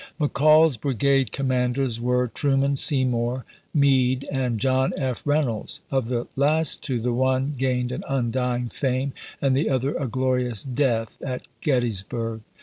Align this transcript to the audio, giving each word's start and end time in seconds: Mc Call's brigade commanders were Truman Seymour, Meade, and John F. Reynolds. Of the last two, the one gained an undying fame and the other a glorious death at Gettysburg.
Mc 0.19 0.33
Call's 0.33 0.77
brigade 0.77 1.31
commanders 1.31 2.01
were 2.01 2.27
Truman 2.27 2.75
Seymour, 2.75 3.45
Meade, 3.71 4.27
and 4.31 4.59
John 4.59 4.93
F. 4.97 5.21
Reynolds. 5.25 5.79
Of 5.91 6.07
the 6.07 6.25
last 6.35 6.81
two, 6.81 6.99
the 6.99 7.13
one 7.13 7.53
gained 7.55 7.91
an 7.91 8.03
undying 8.07 8.69
fame 8.69 9.13
and 9.43 9.55
the 9.55 9.69
other 9.69 9.93
a 9.93 10.07
glorious 10.07 10.63
death 10.63 11.17
at 11.21 11.43
Gettysburg. 11.61 12.41